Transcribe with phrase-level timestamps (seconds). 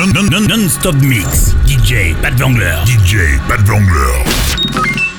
[0.00, 1.54] non, non, non, non-stop mix.
[1.66, 2.82] DJ Pat Vangler.
[2.86, 5.09] DJ Pat Vangler.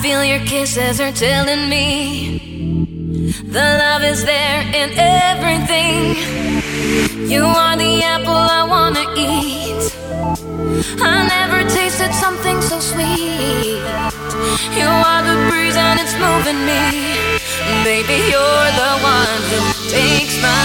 [0.00, 2.38] feel your kisses are telling me
[3.44, 6.16] the love is there in everything.
[7.28, 9.82] You are the apple I wanna eat.
[11.02, 13.84] I never tasted something so sweet.
[14.78, 16.82] You are the breeze and it's moving me.
[17.84, 19.58] Baby, you're the one who
[19.90, 20.64] takes my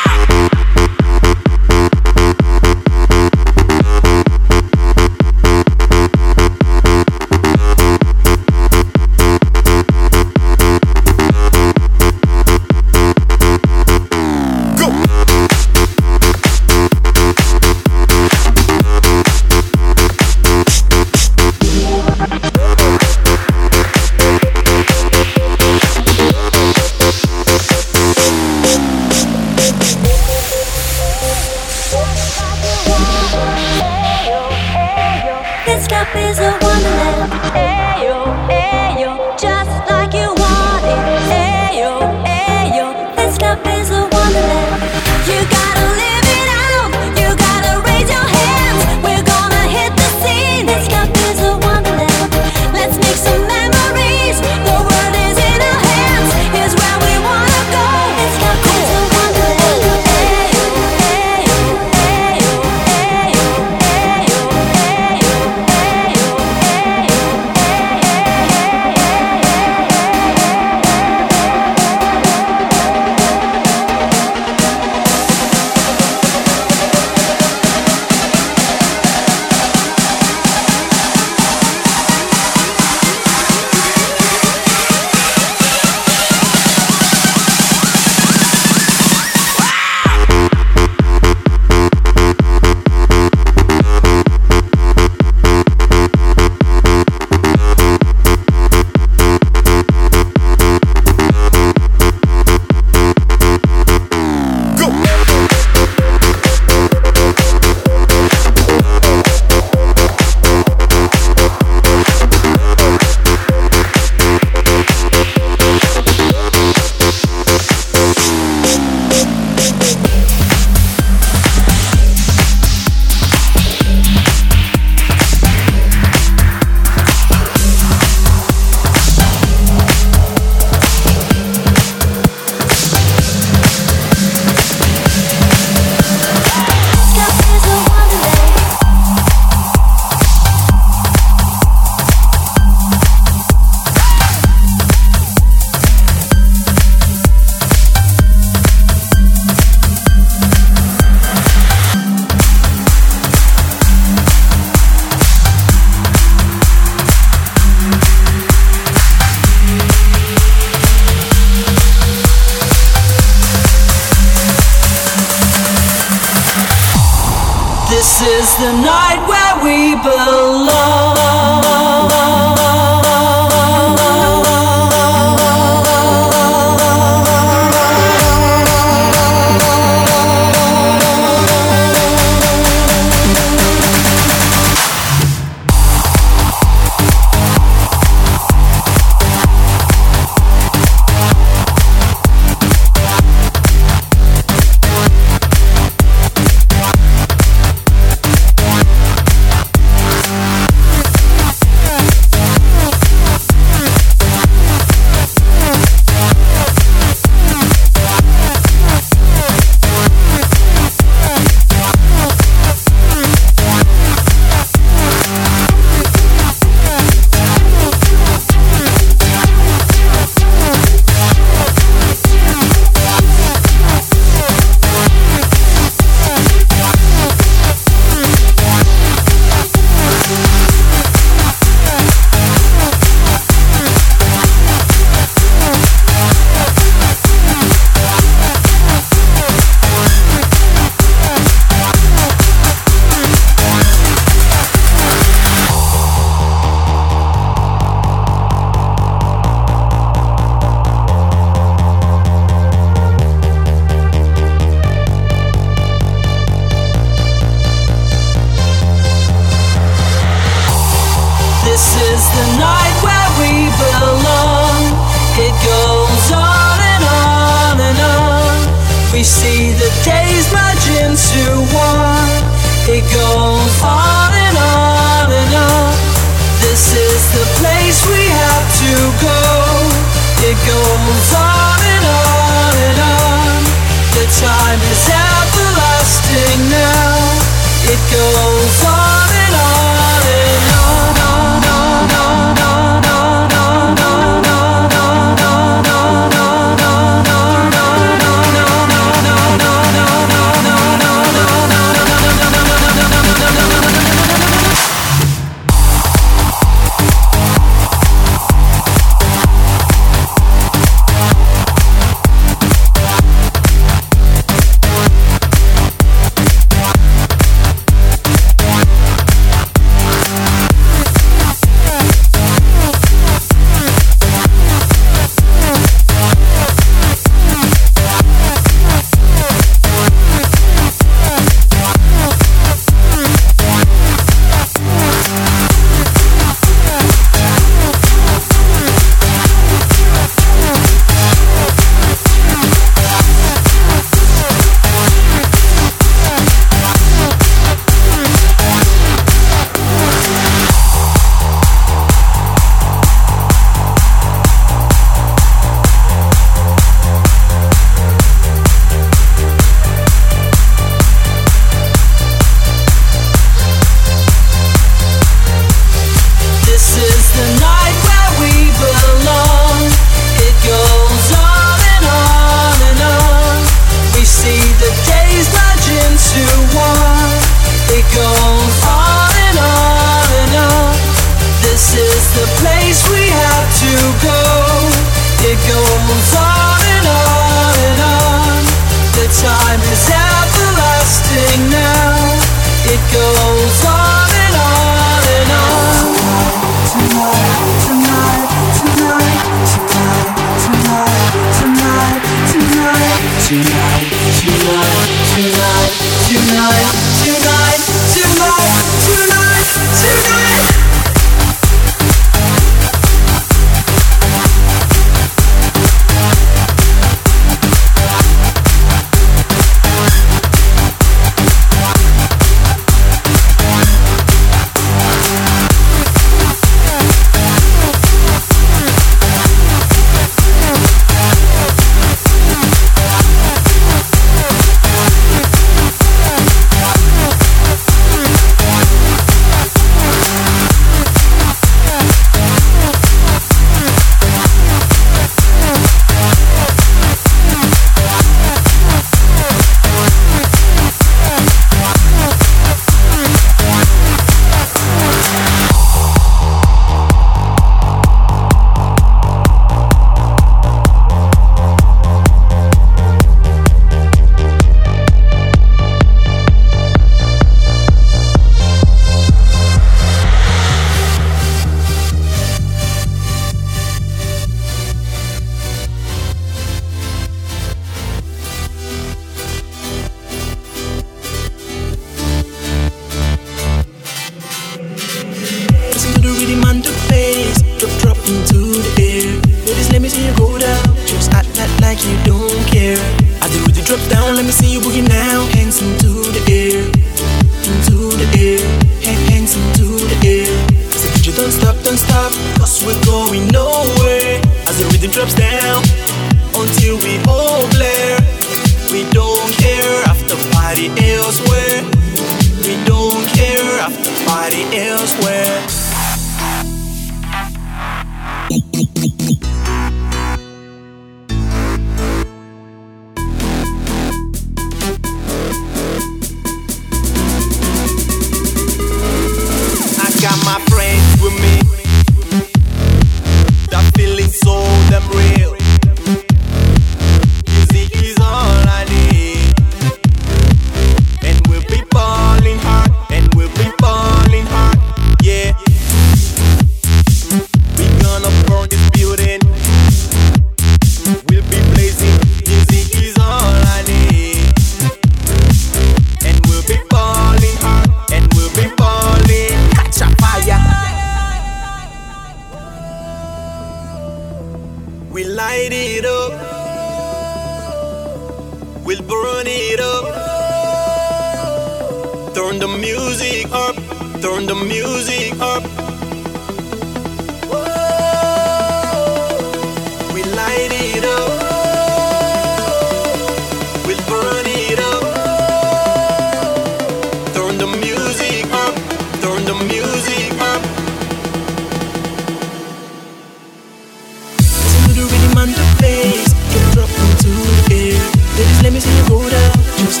[597.68, 597.92] Air.
[598.36, 599.52] Ladies, let me see you go down.
[599.76, 600.00] Just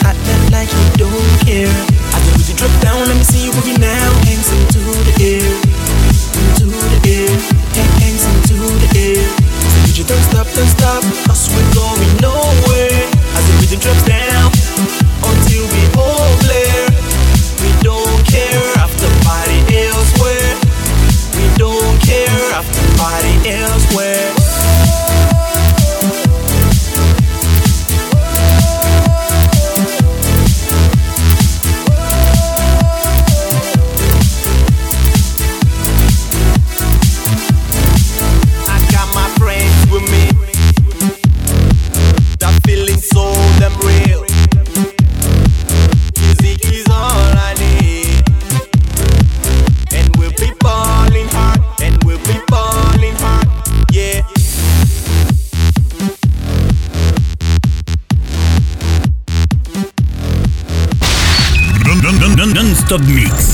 [0.50, 1.68] like you don't care.
[2.80, 3.06] Down.
[3.06, 4.08] Let me see you now.
[4.24, 4.56] Into
[5.04, 5.44] the air,
[6.40, 7.28] into the air,
[7.76, 9.22] into the air.
[9.60, 11.04] So you stop, stop.
[11.52, 13.04] We're going nowhere.
[13.36, 14.50] As the rhythm drops down
[15.20, 16.32] until we all.
[17.60, 20.56] We don't care after party elsewhere.
[21.36, 24.15] We don't care after party elsewhere.
[62.88, 63.45] Non-stop mix.